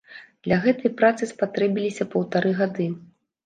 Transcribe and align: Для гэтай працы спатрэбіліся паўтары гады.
Для 0.47 0.57
гэтай 0.63 0.93
працы 1.03 1.29
спатрэбіліся 1.33 2.11
паўтары 2.17 2.59
гады. 2.65 2.93